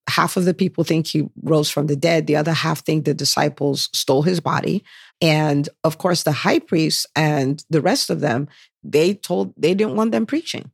Half 0.10 0.36
of 0.36 0.46
the 0.46 0.54
people 0.54 0.84
think 0.84 1.08
he 1.08 1.30
rose 1.44 1.70
from 1.70 1.88
the 1.88 1.96
dead. 1.96 2.28
The 2.28 2.36
other 2.36 2.54
half 2.54 2.84
think 2.84 3.06
the 3.06 3.14
disciples 3.14 3.90
stole 3.94 4.24
his 4.24 4.40
body. 4.40 4.84
And 5.22 5.70
of 5.84 5.98
course, 5.98 6.24
the 6.24 6.32
high 6.32 6.60
priest 6.60 7.08
and 7.16 7.64
the 7.70 7.82
rest 7.82 8.10
of 8.10 8.20
them, 8.20 8.50
they 8.84 9.14
told 9.14 9.54
they 9.58 9.74
didn't 9.74 9.96
want 9.96 10.12
them 10.12 10.26
preaching. 10.26 10.72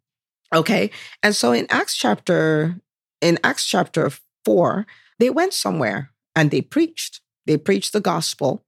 Okay. 0.53 0.91
And 1.21 1.35
so 1.35 1.51
in 1.51 1.67
Acts 1.69 1.95
chapter, 1.95 2.79
in 3.21 3.37
Acts 3.43 3.65
chapter 3.65 4.09
four, 4.45 4.87
they 5.19 5.29
went 5.29 5.53
somewhere 5.53 6.11
and 6.35 6.51
they 6.51 6.61
preached. 6.61 7.21
They 7.45 7.57
preached 7.57 7.93
the 7.93 8.01
gospel. 8.01 8.63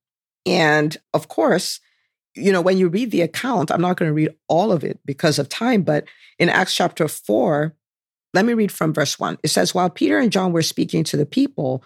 And 0.45 0.97
of 1.13 1.27
course, 1.29 1.79
you 2.35 2.51
know, 2.51 2.61
when 2.61 2.77
you 2.77 2.89
read 2.89 3.11
the 3.11 3.21
account, 3.21 3.71
I'm 3.71 3.81
not 3.81 3.97
going 3.97 4.09
to 4.09 4.13
read 4.13 4.35
all 4.47 4.71
of 4.71 4.83
it 4.83 4.99
because 5.05 5.39
of 5.39 5.49
time, 5.49 5.83
but 5.83 6.05
in 6.37 6.49
Acts 6.49 6.75
chapter 6.75 7.07
4, 7.07 7.75
let 8.33 8.45
me 8.45 8.53
read 8.53 8.71
from 8.71 8.93
verse 8.93 9.19
1. 9.19 9.39
It 9.43 9.50
says, 9.50 9.74
While 9.74 9.89
Peter 9.89 10.19
and 10.19 10.31
John 10.31 10.51
were 10.51 10.62
speaking 10.62 11.03
to 11.05 11.17
the 11.17 11.25
people, 11.25 11.83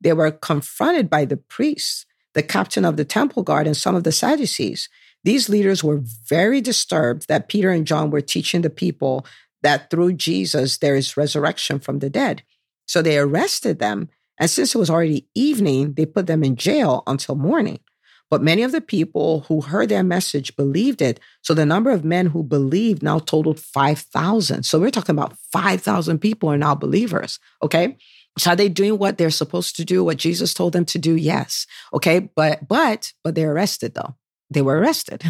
they 0.00 0.12
were 0.12 0.30
confronted 0.30 1.08
by 1.08 1.24
the 1.24 1.36
priests, 1.36 2.04
the 2.34 2.42
captain 2.42 2.84
of 2.84 2.96
the 2.96 3.04
temple 3.04 3.42
guard, 3.42 3.66
and 3.66 3.76
some 3.76 3.94
of 3.94 4.04
the 4.04 4.12
Sadducees. 4.12 4.88
These 5.24 5.48
leaders 5.48 5.82
were 5.82 6.02
very 6.28 6.60
disturbed 6.60 7.26
that 7.28 7.48
Peter 7.48 7.70
and 7.70 7.86
John 7.86 8.10
were 8.10 8.20
teaching 8.20 8.62
the 8.62 8.70
people 8.70 9.26
that 9.62 9.90
through 9.90 10.12
Jesus 10.12 10.78
there 10.78 10.94
is 10.94 11.16
resurrection 11.16 11.80
from 11.80 11.98
the 11.98 12.10
dead. 12.10 12.42
So 12.86 13.02
they 13.02 13.18
arrested 13.18 13.78
them. 13.78 14.10
And 14.38 14.50
since 14.50 14.74
it 14.74 14.78
was 14.78 14.90
already 14.90 15.26
evening, 15.34 15.94
they 15.94 16.06
put 16.06 16.26
them 16.26 16.44
in 16.44 16.56
jail 16.56 17.02
until 17.06 17.34
morning. 17.34 17.80
But 18.30 18.42
many 18.42 18.62
of 18.62 18.72
the 18.72 18.80
people 18.80 19.40
who 19.48 19.60
heard 19.60 19.88
their 19.88 20.02
message 20.02 20.56
believed 20.56 21.00
it. 21.00 21.20
So 21.42 21.54
the 21.54 21.66
number 21.66 21.90
of 21.90 22.04
men 22.04 22.26
who 22.26 22.42
believed 22.42 23.02
now 23.02 23.20
totaled 23.20 23.60
5,000. 23.60 24.64
So 24.64 24.80
we're 24.80 24.90
talking 24.90 25.14
about 25.14 25.36
5,000 25.52 26.18
people 26.18 26.48
are 26.48 26.58
now 26.58 26.74
believers. 26.74 27.38
Okay. 27.62 27.96
So 28.38 28.50
are 28.50 28.56
they 28.56 28.68
doing 28.68 28.98
what 28.98 29.16
they're 29.16 29.30
supposed 29.30 29.76
to 29.76 29.84
do, 29.84 30.04
what 30.04 30.18
Jesus 30.18 30.54
told 30.54 30.72
them 30.72 30.84
to 30.86 30.98
do? 30.98 31.14
Yes. 31.14 31.66
Okay. 31.94 32.18
But, 32.34 32.66
but, 32.66 33.12
but 33.22 33.34
they're 33.34 33.52
arrested 33.52 33.94
though. 33.94 34.16
They 34.50 34.62
were 34.62 34.78
arrested. 34.78 35.24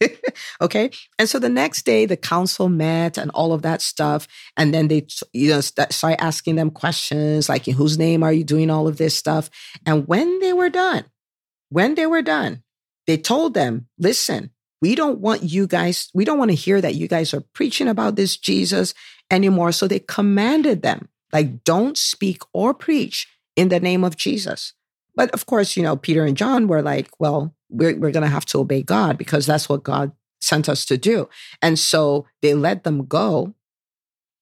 okay. 0.60 0.90
And 1.18 1.28
so 1.28 1.38
the 1.38 1.48
next 1.48 1.82
day, 1.82 2.06
the 2.06 2.16
council 2.16 2.68
met 2.68 3.18
and 3.18 3.30
all 3.32 3.52
of 3.52 3.62
that 3.62 3.80
stuff. 3.80 4.28
And 4.56 4.72
then 4.72 4.88
they, 4.88 5.06
you 5.32 5.50
know, 5.50 5.60
start 5.60 6.16
asking 6.20 6.56
them 6.56 6.70
questions 6.70 7.48
like, 7.48 7.66
in 7.66 7.74
whose 7.74 7.98
name 7.98 8.22
are 8.22 8.32
you 8.32 8.44
doing 8.44 8.70
all 8.70 8.86
of 8.86 8.96
this 8.96 9.16
stuff? 9.16 9.50
And 9.86 10.06
when 10.06 10.38
they 10.40 10.52
were 10.52 10.68
done, 10.68 11.04
when 11.70 11.94
they 11.94 12.06
were 12.06 12.22
done, 12.22 12.62
they 13.06 13.16
told 13.16 13.54
them, 13.54 13.88
listen, 13.98 14.50
we 14.82 14.94
don't 14.94 15.20
want 15.20 15.42
you 15.42 15.66
guys, 15.66 16.10
we 16.14 16.24
don't 16.24 16.38
want 16.38 16.50
to 16.50 16.56
hear 16.56 16.80
that 16.80 16.94
you 16.94 17.08
guys 17.08 17.34
are 17.34 17.44
preaching 17.54 17.88
about 17.88 18.16
this 18.16 18.36
Jesus 18.36 18.94
anymore. 19.30 19.72
So 19.72 19.88
they 19.88 20.00
commanded 20.00 20.82
them, 20.82 21.08
like, 21.32 21.64
don't 21.64 21.96
speak 21.96 22.42
or 22.52 22.74
preach 22.74 23.28
in 23.56 23.68
the 23.68 23.80
name 23.80 24.04
of 24.04 24.16
Jesus. 24.16 24.74
But 25.14 25.30
of 25.32 25.46
course, 25.46 25.76
you 25.76 25.82
know, 25.82 25.96
Peter 25.96 26.24
and 26.24 26.36
John 26.36 26.66
were 26.66 26.82
like, 26.82 27.08
well, 27.18 27.54
we're, 27.68 27.96
we're 27.96 28.12
going 28.12 28.22
to 28.22 28.28
have 28.28 28.46
to 28.46 28.58
obey 28.58 28.82
God 28.82 29.18
because 29.18 29.46
that's 29.46 29.68
what 29.68 29.82
God 29.82 30.12
sent 30.40 30.68
us 30.68 30.84
to 30.86 30.96
do. 30.96 31.28
And 31.60 31.78
so 31.78 32.26
they 32.42 32.54
let 32.54 32.84
them 32.84 33.06
go, 33.06 33.54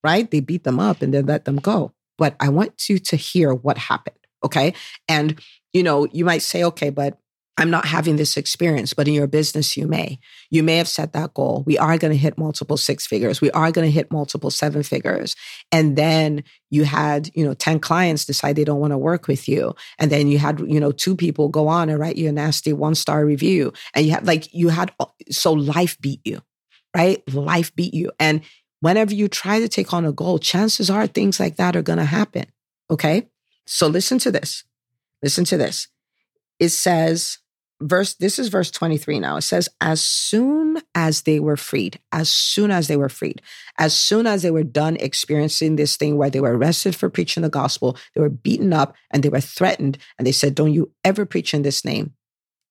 right? 0.04 0.30
They 0.30 0.40
beat 0.40 0.64
them 0.64 0.78
up 0.78 1.02
and 1.02 1.12
they 1.12 1.22
let 1.22 1.44
them 1.44 1.56
go. 1.56 1.92
But 2.16 2.36
I 2.38 2.48
want 2.48 2.88
you 2.88 2.98
to 2.98 3.16
hear 3.16 3.52
what 3.52 3.78
happened. 3.78 4.16
Okay. 4.44 4.74
And, 5.08 5.40
you 5.72 5.82
know, 5.82 6.06
you 6.12 6.24
might 6.24 6.42
say, 6.42 6.64
okay, 6.64 6.90
but 6.90 7.18
I'm 7.58 7.70
not 7.70 7.86
having 7.86 8.14
this 8.14 8.36
experience, 8.36 8.94
but 8.94 9.08
in 9.08 9.14
your 9.14 9.26
business, 9.26 9.76
you 9.76 9.88
may. 9.88 10.20
You 10.48 10.62
may 10.62 10.76
have 10.76 10.86
set 10.86 11.12
that 11.14 11.34
goal. 11.34 11.64
We 11.66 11.76
are 11.76 11.98
going 11.98 12.12
to 12.12 12.16
hit 12.16 12.38
multiple 12.38 12.76
six 12.76 13.04
figures. 13.04 13.40
We 13.40 13.50
are 13.50 13.72
going 13.72 13.84
to 13.84 13.90
hit 13.90 14.12
multiple 14.12 14.52
seven 14.52 14.84
figures. 14.84 15.34
And 15.72 15.96
then 15.96 16.44
you 16.70 16.84
had, 16.84 17.30
you 17.34 17.44
know, 17.44 17.54
10 17.54 17.80
clients 17.80 18.24
decide 18.24 18.54
they 18.54 18.62
don't 18.62 18.78
want 18.78 18.92
to 18.92 18.98
work 18.98 19.26
with 19.26 19.48
you. 19.48 19.74
And 19.98 20.12
then 20.12 20.28
you 20.28 20.38
had, 20.38 20.60
you 20.60 20.78
know, 20.78 20.92
two 20.92 21.16
people 21.16 21.48
go 21.48 21.66
on 21.66 21.88
and 21.88 21.98
write 21.98 22.16
you 22.16 22.28
a 22.28 22.32
nasty 22.32 22.72
one 22.72 22.94
star 22.94 23.26
review. 23.26 23.72
And 23.92 24.06
you 24.06 24.12
had 24.12 24.24
like, 24.24 24.54
you 24.54 24.68
had, 24.68 24.92
so 25.28 25.52
life 25.52 26.00
beat 26.00 26.20
you, 26.24 26.40
right? 26.96 27.22
Life 27.34 27.74
beat 27.74 27.92
you. 27.92 28.12
And 28.20 28.42
whenever 28.78 29.12
you 29.12 29.26
try 29.26 29.58
to 29.58 29.68
take 29.68 29.92
on 29.92 30.04
a 30.04 30.12
goal, 30.12 30.38
chances 30.38 30.90
are 30.90 31.08
things 31.08 31.40
like 31.40 31.56
that 31.56 31.74
are 31.74 31.82
going 31.82 31.98
to 31.98 32.04
happen. 32.04 32.44
Okay. 32.88 33.28
So 33.66 33.88
listen 33.88 34.18
to 34.20 34.30
this. 34.30 34.62
Listen 35.22 35.44
to 35.46 35.56
this. 35.56 35.88
It 36.58 36.70
says, 36.70 37.38
verse 37.80 38.14
this 38.14 38.38
is 38.38 38.48
verse 38.48 38.70
23 38.70 39.20
now. 39.20 39.36
It 39.36 39.42
says 39.42 39.68
as 39.80 40.02
soon 40.02 40.82
as 40.94 41.22
they 41.22 41.38
were 41.38 41.56
freed 41.56 42.00
as 42.10 42.28
soon 42.28 42.72
as 42.72 42.88
they 42.88 42.96
were 42.96 43.08
freed 43.08 43.40
as 43.78 43.96
soon 43.96 44.26
as 44.26 44.42
they 44.42 44.50
were 44.50 44.64
done 44.64 44.96
experiencing 44.96 45.76
this 45.76 45.96
thing 45.96 46.16
where 46.16 46.30
they 46.30 46.40
were 46.40 46.56
arrested 46.56 46.96
for 46.96 47.08
preaching 47.08 47.42
the 47.42 47.48
gospel 47.48 47.96
they 48.14 48.20
were 48.20 48.28
beaten 48.28 48.72
up 48.72 48.96
and 49.12 49.22
they 49.22 49.28
were 49.28 49.40
threatened 49.40 49.96
and 50.18 50.26
they 50.26 50.32
said 50.32 50.56
don't 50.56 50.72
you 50.72 50.90
ever 51.04 51.24
preach 51.24 51.54
in 51.54 51.62
this 51.62 51.84
name 51.84 52.14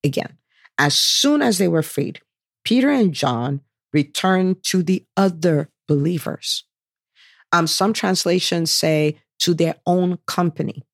again 0.04 0.36
as 0.76 0.94
soon 0.94 1.40
as 1.40 1.56
they 1.56 1.68
were 1.68 1.82
freed 1.82 2.20
peter 2.64 2.90
and 2.90 3.14
john 3.14 3.62
returned 3.92 4.62
to 4.64 4.82
the 4.82 5.04
other 5.16 5.70
believers. 5.86 6.64
Um, 7.52 7.66
some 7.66 7.92
translations 7.92 8.70
say 8.70 9.20
to 9.40 9.54
their 9.54 9.76
own 9.86 10.18
company 10.26 10.84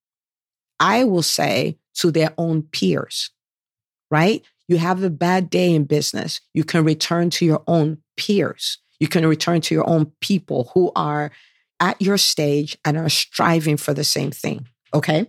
i 0.81 1.04
will 1.04 1.23
say 1.23 1.78
to 1.95 2.11
their 2.11 2.33
own 2.37 2.62
peers 2.62 3.31
right? 4.14 4.45
You 4.69 4.78
have 4.78 5.02
a 5.02 5.11
bad 5.11 5.50
day 5.50 5.75
in 5.75 5.85
business. 5.85 6.40
You 6.54 6.62
can 6.62 6.85
return 6.85 7.31
to 7.31 7.45
your 7.45 7.64
own 7.66 7.99
peers. 8.16 8.78
You 9.00 9.09
can 9.09 9.26
return 9.26 9.61
to 9.62 9.75
your 9.75 9.88
own 9.88 10.12
people 10.21 10.71
who 10.73 10.93
are 10.95 11.33
at 11.81 12.00
your 12.00 12.16
stage 12.16 12.78
and 12.85 12.97
are 12.97 13.09
striving 13.09 13.76
for 13.76 13.93
the 13.93 14.04
same 14.04 14.31
thing. 14.31 14.69
Okay. 14.95 15.26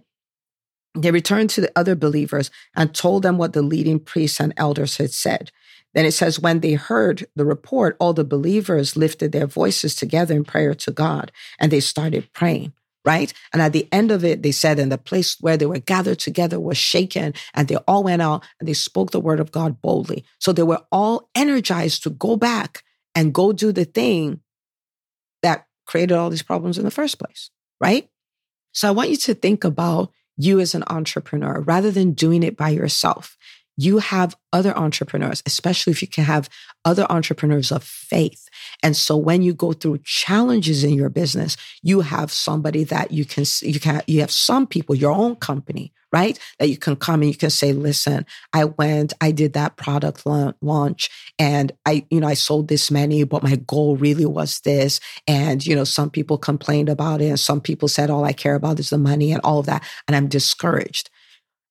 They 0.95 1.09
returned 1.09 1.49
to 1.51 1.61
the 1.61 1.71
other 1.75 1.95
believers 1.95 2.51
and 2.75 2.93
told 2.93 3.23
them 3.23 3.39
what 3.39 3.53
the 3.53 3.63
leading 3.63 3.99
priests 3.99 4.39
and 4.39 4.53
elders 4.55 4.97
had 4.97 5.11
said. 5.11 5.51
Then 5.95 6.05
it 6.05 6.11
says, 6.11 6.39
when 6.39 6.59
they 6.59 6.73
heard 6.73 7.25
the 7.35 7.43
report, 7.43 7.97
all 7.99 8.13
the 8.13 8.23
believers 8.23 8.95
lifted 8.95 9.31
their 9.31 9.47
voices 9.47 9.95
together 9.95 10.35
in 10.35 10.43
prayer 10.43 10.75
to 10.75 10.91
God 10.91 11.31
and 11.59 11.71
they 11.71 11.79
started 11.79 12.31
praying 12.33 12.73
right? 13.05 13.31
And 13.53 13.61
at 13.61 13.71
the 13.71 13.87
end 13.91 14.11
of 14.11 14.25
it, 14.25 14.41
they 14.41 14.51
said, 14.51 14.79
and 14.79 14.91
the 14.91 14.97
place 14.97 15.37
where 15.39 15.57
they 15.57 15.65
were 15.65 15.79
gathered 15.79 16.19
together 16.19 16.59
was 16.59 16.77
shaken, 16.77 17.33
and 17.53 17.67
they 17.67 17.75
all 17.87 18.03
went 18.03 18.21
out 18.21 18.43
and 18.59 18.67
they 18.67 18.73
spoke 18.73 19.11
the 19.11 19.19
word 19.19 19.39
of 19.39 19.51
God 19.51 19.81
boldly. 19.81 20.25
So 20.39 20.51
they 20.51 20.63
were 20.63 20.83
all 20.91 21.29
energized 21.35 22.03
to 22.03 22.09
go 22.09 22.35
back 22.35 22.83
and 23.13 23.33
go 23.33 23.53
do 23.53 23.71
the 23.71 23.85
thing 23.85 24.41
that 25.41 25.67
created 25.85 26.15
all 26.15 26.29
these 26.29 26.41
problems 26.41 26.77
in 26.77 26.83
the 26.83 26.91
first 26.91 27.19
place, 27.19 27.51
right? 27.79 28.09
So 28.73 28.87
I 28.87 28.91
want 28.91 29.09
you 29.09 29.17
to 29.17 29.33
think 29.33 29.63
about 29.63 30.11
you 30.37 30.59
as 30.59 30.75
an 30.75 30.83
entrepreneur 30.87 31.61
rather 31.61 31.91
than 31.91 32.11
doing 32.11 32.43
it 32.43 32.57
by 32.57 32.69
yourself 32.69 33.37
you 33.77 33.97
have 33.99 34.35
other 34.53 34.75
entrepreneurs, 34.77 35.43
especially 35.45 35.91
if 35.91 36.01
you 36.01 36.07
can 36.07 36.23
have 36.23 36.49
other 36.85 37.05
entrepreneurs 37.09 37.71
of 37.71 37.83
faith. 37.83 38.47
And 38.81 38.95
so 38.95 39.17
when 39.17 39.41
you 39.41 39.53
go 39.53 39.73
through 39.73 39.99
challenges 40.03 40.83
in 40.83 40.93
your 40.93 41.09
business, 41.09 41.57
you 41.81 42.01
have 42.01 42.31
somebody 42.31 42.83
that 42.85 43.11
you 43.11 43.25
can, 43.25 43.45
you 43.61 43.79
can, 43.79 44.01
you 44.07 44.21
have 44.21 44.31
some 44.31 44.67
people, 44.67 44.95
your 44.95 45.11
own 45.11 45.35
company, 45.35 45.91
right? 46.13 46.39
That 46.59 46.69
you 46.69 46.77
can 46.77 46.95
come 46.95 47.21
and 47.21 47.29
you 47.29 47.37
can 47.37 47.49
say, 47.49 47.73
listen, 47.73 48.25
I 48.53 48.65
went, 48.65 49.11
I 49.19 49.31
did 49.31 49.53
that 49.53 49.75
product 49.75 50.25
launch 50.25 51.09
and 51.37 51.73
I, 51.85 52.05
you 52.09 52.21
know, 52.21 52.27
I 52.27 52.35
sold 52.35 52.69
this 52.69 52.89
many, 52.89 53.23
but 53.25 53.43
my 53.43 53.57
goal 53.57 53.97
really 53.97 54.25
was 54.25 54.61
this. 54.61 55.01
And, 55.27 55.65
you 55.65 55.75
know, 55.75 55.83
some 55.83 56.09
people 56.09 56.37
complained 56.37 56.87
about 56.87 57.21
it 57.21 57.27
and 57.27 57.39
some 57.39 57.59
people 57.59 57.89
said, 57.89 58.09
all 58.09 58.23
I 58.23 58.31
care 58.31 58.55
about 58.55 58.79
is 58.79 58.91
the 58.91 58.97
money 58.97 59.33
and 59.33 59.41
all 59.43 59.59
of 59.59 59.65
that. 59.65 59.83
And 60.07 60.15
I'm 60.15 60.29
discouraged. 60.29 61.09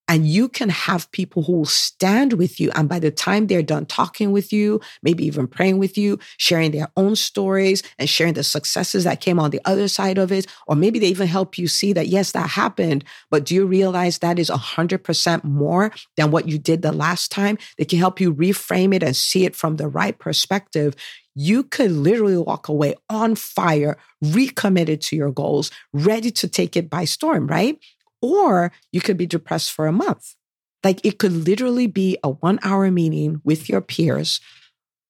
And 0.07 0.27
you 0.27 0.49
can 0.49 0.69
have 0.69 1.11
people 1.11 1.41
who 1.43 1.53
will 1.53 1.65
stand 1.65 2.33
with 2.33 2.59
you. 2.59 2.69
And 2.75 2.87
by 2.87 2.99
the 2.99 3.09
time 3.09 3.47
they're 3.47 3.63
done 3.63 3.87
talking 3.87 4.31
with 4.31 4.53
you, 4.53 4.79
maybe 5.01 5.25
even 5.25 5.47
praying 5.47 5.79
with 5.79 5.97
you, 5.97 6.19
sharing 6.37 6.71
their 6.71 6.89
own 6.95 7.15
stories 7.15 7.81
and 7.97 8.07
sharing 8.07 8.35
the 8.35 8.43
successes 8.43 9.03
that 9.05 9.19
came 9.19 9.39
on 9.39 9.49
the 9.49 9.61
other 9.65 9.87
side 9.87 10.19
of 10.19 10.31
it, 10.31 10.45
or 10.67 10.75
maybe 10.75 10.99
they 10.99 11.07
even 11.07 11.27
help 11.27 11.57
you 11.57 11.67
see 11.67 11.91
that, 11.93 12.07
yes, 12.07 12.33
that 12.33 12.49
happened, 12.51 13.03
but 13.31 13.45
do 13.45 13.55
you 13.55 13.65
realize 13.65 14.19
that 14.19 14.37
is 14.37 14.49
100% 14.51 15.43
more 15.43 15.91
than 16.17 16.29
what 16.29 16.47
you 16.47 16.59
did 16.59 16.83
the 16.83 16.91
last 16.91 17.31
time? 17.31 17.57
They 17.77 17.85
can 17.85 17.97
help 17.97 18.19
you 18.21 18.33
reframe 18.33 18.93
it 18.93 19.01
and 19.01 19.15
see 19.15 19.45
it 19.45 19.55
from 19.55 19.77
the 19.77 19.87
right 19.87 20.17
perspective 20.17 20.95
you 21.37 21.63
could 21.63 21.91
literally 21.91 22.37
walk 22.37 22.69
away 22.69 22.95
on 23.09 23.35
fire, 23.35 23.97
recommitted 24.21 25.01
to 25.01 25.15
your 25.17 25.31
goals, 25.31 25.69
ready 25.91 26.31
to 26.31 26.47
take 26.47 26.77
it 26.77 26.89
by 26.89 27.03
storm, 27.03 27.45
right? 27.47 27.77
Or 28.21 28.71
you 28.91 29.01
could 29.01 29.17
be 29.17 29.25
depressed 29.25 29.71
for 29.71 29.87
a 29.87 29.91
month. 29.91 30.35
Like 30.83 31.03
it 31.03 31.17
could 31.17 31.31
literally 31.31 31.87
be 31.87 32.17
a 32.23 32.29
one 32.29 32.59
hour 32.61 32.91
meeting 32.91 33.41
with 33.43 33.69
your 33.69 33.81
peers 33.81 34.39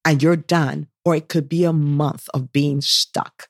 and 0.06 0.24
you're 0.24 0.36
done, 0.36 0.88
or 1.04 1.16
it 1.16 1.28
could 1.28 1.50
be 1.50 1.66
a 1.66 1.74
month 1.74 2.30
of 2.34 2.52
being 2.52 2.80
stuck. 2.80 3.50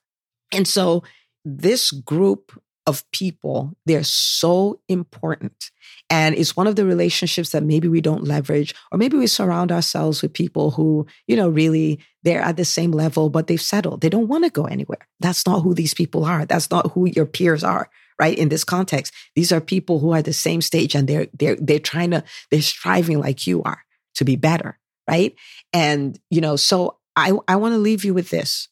And 0.52 0.68
so 0.68 1.04
this 1.44 1.92
group 1.92 2.60
of 2.88 3.04
people, 3.12 3.74
they're 3.86 4.04
so 4.04 4.80
important. 4.88 5.72
And 6.10 6.36
it's 6.36 6.56
one 6.56 6.68
of 6.68 6.76
the 6.76 6.86
relationships 6.86 7.50
that 7.50 7.64
maybe 7.64 7.88
we 7.88 8.00
don't 8.00 8.24
leverage, 8.24 8.74
or 8.92 8.98
maybe 8.98 9.18
we 9.18 9.28
surround 9.28 9.72
ourselves 9.72 10.22
with 10.22 10.34
people 10.34 10.72
who, 10.72 11.08
you 11.28 11.36
know, 11.36 11.50
really 11.50 12.00
they're 12.24 12.42
at 12.42 12.58
the 12.58 12.66
same 12.66 12.92
level, 12.92 13.30
but 13.30 13.48
they've 13.48 13.62
settled. 13.62 14.02
They 14.02 14.10
don't 14.10 14.28
want 14.28 14.44
to 14.46 14.50
go 14.50 14.66
anywhere. 14.66 15.08
That's 15.20 15.46
not 15.46 15.62
who 15.62 15.74
these 15.74 15.94
people 15.94 16.26
are. 16.26 16.46
That's 16.46 16.70
not 16.70 16.92
who 16.92 17.08
your 17.08 17.26
peers 17.26 17.64
are 17.64 17.90
right? 18.20 18.38
In 18.38 18.50
this 18.50 18.64
context, 18.64 19.14
these 19.36 19.52
are 19.52 19.62
people 19.62 20.00
who 20.00 20.12
are 20.12 20.22
the 20.22 20.34
same 20.34 20.62
stage 20.62 20.96
and 20.96 21.08
they're 21.08 21.28
they're 21.34 21.56
they're 21.56 21.80
trying 21.80 22.12
to 22.12 22.24
they're 22.52 22.62
striving 22.62 23.20
like 23.20 23.48
you 23.48 23.64
are 23.64 23.84
to 24.16 24.26
be 24.26 24.36
better, 24.36 24.80
right? 25.10 25.36
And 25.74 26.20
you 26.30 26.42
know, 26.42 26.56
so 26.56 26.98
I 27.16 27.34
I 27.48 27.56
want 27.58 27.74
to 27.74 27.80
leave 27.80 28.06
you 28.06 28.14
with 28.14 28.30
this. 28.30 28.70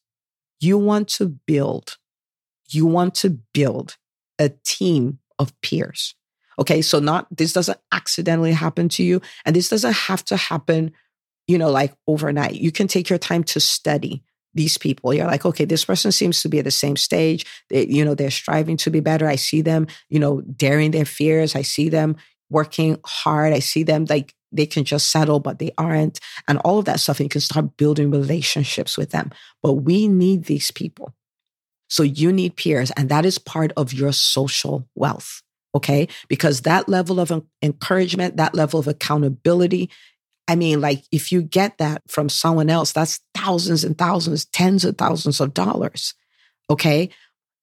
You 0.59 0.77
want 0.77 1.09
to 1.09 1.27
build 1.27 1.97
you 2.69 2.85
want 2.85 3.15
to 3.15 3.37
build 3.53 3.97
a 4.39 4.49
team 4.65 5.19
of 5.37 5.59
peers. 5.61 6.15
Okay, 6.59 6.81
so 6.81 6.99
not 6.99 7.27
this 7.35 7.53
doesn't 7.53 7.79
accidentally 7.91 8.53
happen 8.53 8.87
to 8.89 9.03
you 9.03 9.21
and 9.45 9.55
this 9.55 9.69
doesn't 9.69 9.93
have 9.93 10.23
to 10.25 10.37
happen 10.37 10.91
you 11.47 11.57
know 11.57 11.69
like 11.69 11.93
overnight. 12.07 12.55
You 12.55 12.71
can 12.71 12.87
take 12.87 13.09
your 13.09 13.19
time 13.19 13.43
to 13.45 13.59
study 13.59 14.23
these 14.53 14.77
people. 14.77 15.13
You're 15.13 15.27
like 15.27 15.45
okay 15.45 15.65
this 15.65 15.85
person 15.85 16.11
seems 16.11 16.41
to 16.41 16.49
be 16.49 16.59
at 16.59 16.65
the 16.65 16.71
same 16.71 16.95
stage. 16.95 17.45
They, 17.69 17.87
you 17.87 18.03
know 18.05 18.15
they're 18.15 18.31
striving 18.31 18.77
to 18.77 18.89
be 18.89 18.99
better. 18.99 19.27
I 19.27 19.35
see 19.35 19.61
them 19.61 19.87
you 20.09 20.19
know 20.19 20.41
daring 20.41 20.91
their 20.91 21.05
fears. 21.05 21.55
I 21.55 21.61
see 21.61 21.89
them 21.89 22.15
working 22.49 22.99
hard. 23.05 23.53
I 23.53 23.59
see 23.59 23.83
them 23.83 24.05
like 24.09 24.33
they 24.51 24.65
can 24.65 24.83
just 24.83 25.09
settle 25.09 25.39
but 25.39 25.57
they 25.57 25.71
aren't 25.77 26.19
and 26.47 26.59
all 26.59 26.77
of 26.77 26.85
that 26.85 26.99
stuff 26.99 27.19
and 27.19 27.25
you 27.25 27.29
can 27.29 27.41
start 27.41 27.75
building 27.77 28.11
relationships 28.11 28.97
with 28.97 29.09
them. 29.09 29.31
But 29.61 29.73
we 29.73 30.07
need 30.07 30.45
these 30.45 30.69
people. 30.69 31.13
So 31.89 32.03
you 32.03 32.31
need 32.31 32.55
peers 32.55 32.91
and 32.91 33.09
that 33.09 33.25
is 33.25 33.37
part 33.37 33.71
of 33.75 33.93
your 33.93 34.11
social 34.13 34.87
wealth 34.95 35.41
okay? 35.75 36.07
Because 36.27 36.61
that 36.61 36.87
level 36.87 37.19
of 37.19 37.31
encouragement 37.61 38.37
that 38.37 38.55
level 38.55 38.79
of 38.79 38.87
accountability 38.87 39.89
I 40.47 40.55
mean, 40.55 40.81
like 40.81 41.03
if 41.11 41.31
you 41.31 41.41
get 41.41 41.77
that 41.77 42.01
from 42.07 42.29
someone 42.29 42.69
else, 42.69 42.91
that's 42.91 43.21
thousands 43.33 43.83
and 43.83 43.97
thousands, 43.97 44.45
tens 44.45 44.83
of 44.83 44.97
thousands 44.97 45.39
of 45.39 45.53
dollars. 45.53 46.13
Okay. 46.69 47.09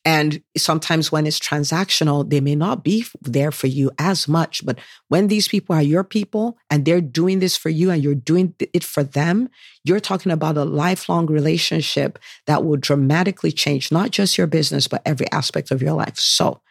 And 0.04 0.42
sometimes 0.56 1.12
when 1.12 1.26
it's 1.26 1.38
transactional, 1.38 2.28
they 2.28 2.40
may 2.40 2.54
not 2.54 2.82
be 2.82 3.04
there 3.20 3.52
for 3.52 3.66
you 3.66 3.90
as 3.98 4.26
much. 4.26 4.64
But 4.64 4.78
when 5.08 5.28
these 5.28 5.46
people 5.46 5.76
are 5.76 5.82
your 5.82 6.04
people 6.04 6.56
and 6.70 6.84
they're 6.86 7.02
doing 7.02 7.38
this 7.38 7.56
for 7.56 7.68
you 7.68 7.90
and 7.90 8.02
you're 8.02 8.14
doing 8.14 8.54
it 8.72 8.82
for 8.82 9.02
them, 9.02 9.50
you're 9.84 10.00
talking 10.00 10.32
about 10.32 10.56
a 10.56 10.64
lifelong 10.64 11.26
relationship 11.26 12.18
that 12.46 12.64
will 12.64 12.78
dramatically 12.78 13.52
change 13.52 13.92
not 13.92 14.10
just 14.10 14.38
your 14.38 14.46
business, 14.46 14.88
but 14.88 15.02
every 15.04 15.30
aspect 15.32 15.70
of 15.70 15.82
your 15.82 15.92
life. 15.92 16.18
So, 16.18 16.62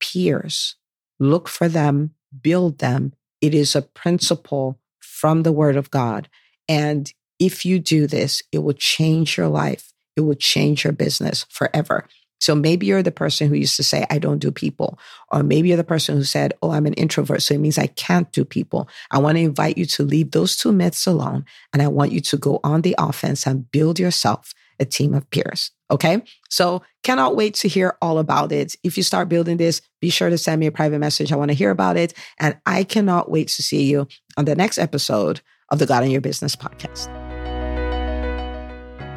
peers, 0.00 0.76
look 1.18 1.48
for 1.48 1.68
them, 1.68 2.14
build 2.40 2.78
them. 2.78 3.12
It 3.42 3.54
is 3.54 3.76
a 3.76 3.82
principle 3.82 4.78
from 5.16 5.44
the 5.44 5.52
word 5.52 5.76
of 5.76 5.90
God. 5.90 6.28
And 6.68 7.10
if 7.38 7.64
you 7.64 7.78
do 7.78 8.06
this, 8.06 8.42
it 8.52 8.58
will 8.58 8.74
change 8.74 9.38
your 9.38 9.48
life. 9.48 9.94
It 10.14 10.20
will 10.20 10.34
change 10.34 10.84
your 10.84 10.92
business 10.92 11.46
forever. 11.48 12.06
So 12.38 12.54
maybe 12.54 12.84
you're 12.84 13.02
the 13.02 13.10
person 13.10 13.48
who 13.48 13.54
used 13.54 13.76
to 13.76 13.82
say, 13.82 14.04
I 14.10 14.18
don't 14.18 14.40
do 14.40 14.50
people. 14.50 14.98
Or 15.32 15.42
maybe 15.42 15.68
you're 15.68 15.78
the 15.78 15.84
person 15.84 16.16
who 16.16 16.24
said, 16.24 16.52
Oh, 16.60 16.70
I'm 16.70 16.84
an 16.84 16.92
introvert. 16.94 17.40
So 17.40 17.54
it 17.54 17.60
means 17.60 17.78
I 17.78 17.86
can't 17.86 18.30
do 18.30 18.44
people. 18.44 18.90
I 19.10 19.18
want 19.18 19.38
to 19.38 19.42
invite 19.42 19.78
you 19.78 19.86
to 19.86 20.02
leave 20.02 20.32
those 20.32 20.54
two 20.54 20.70
myths 20.70 21.06
alone. 21.06 21.46
And 21.72 21.80
I 21.80 21.88
want 21.88 22.12
you 22.12 22.20
to 22.20 22.36
go 22.36 22.60
on 22.62 22.82
the 22.82 22.94
offense 22.98 23.46
and 23.46 23.70
build 23.70 23.98
yourself 23.98 24.52
a 24.78 24.84
team 24.84 25.14
of 25.14 25.30
peers. 25.30 25.70
Okay. 25.90 26.22
So 26.50 26.82
cannot 27.04 27.36
wait 27.36 27.54
to 27.56 27.68
hear 27.68 27.96
all 28.02 28.18
about 28.18 28.50
it. 28.52 28.74
If 28.82 28.96
you 28.96 29.02
start 29.02 29.28
building 29.28 29.56
this, 29.56 29.80
be 30.00 30.10
sure 30.10 30.30
to 30.30 30.38
send 30.38 30.60
me 30.60 30.66
a 30.66 30.72
private 30.72 30.98
message. 30.98 31.32
I 31.32 31.36
want 31.36 31.50
to 31.50 31.56
hear 31.56 31.70
about 31.70 31.96
it. 31.96 32.12
And 32.40 32.58
I 32.66 32.84
cannot 32.84 33.30
wait 33.30 33.48
to 33.48 33.62
see 33.62 33.84
you 33.84 34.08
on 34.36 34.46
the 34.46 34.56
next 34.56 34.78
episode 34.78 35.40
of 35.70 35.78
the 35.78 35.86
God 35.86 36.04
in 36.04 36.10
Your 36.10 36.20
Business 36.20 36.56
podcast. 36.56 37.08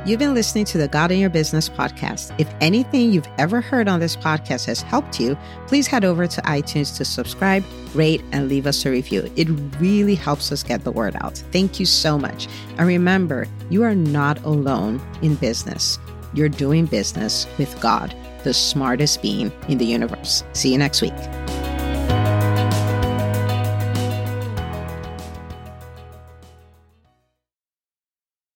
You've 0.06 0.20
been 0.20 0.34
listening 0.34 0.66
to 0.66 0.78
the 0.78 0.88
God 0.88 1.12
in 1.12 1.20
Your 1.20 1.30
Business 1.30 1.68
podcast. 1.70 2.34
If 2.40 2.48
anything 2.62 3.12
you've 3.12 3.28
ever 3.38 3.62
heard 3.62 3.88
on 3.88 4.00
this 4.00 4.16
podcast 4.16 4.66
has 4.66 4.82
helped 4.82 5.20
you, 5.20 5.38
please 5.68 5.88
head 5.88 6.06
over 6.06 6.26
to 6.26 6.42
iTunes 6.44 6.96
to 6.98 7.06
subscribe, 7.06 7.64
rate, 7.94 8.24
and 8.32 8.48
leave 8.48 8.66
us 8.66 8.86
a 8.86 8.92
review. 8.92 9.30
It 9.36 9.50
really 9.80 10.16
helps 10.16 10.52
us 10.52 10.64
get 10.64 10.84
the 10.84 10.92
word 10.92 11.16
out. 11.22 11.38
Thank 11.52 11.80
you 11.80 11.86
so 11.86 12.18
much. 12.18 12.48
And 12.78 12.88
remember, 12.88 13.46
you 13.70 13.84
are 13.84 13.94
not 13.94 14.42
alone 14.46 15.02
in 15.22 15.36
business. 15.36 16.00
You're 16.34 16.50
doing 16.50 16.86
business 16.86 17.48
with 17.58 17.80
God, 17.82 18.16
the 18.44 18.54
smartest 18.54 19.22
being 19.22 19.52
in 19.68 19.78
the 19.78 19.86
universe. 19.86 20.44
See 20.54 20.72
you 20.72 20.78
next 20.78 21.02
week. 21.02 21.14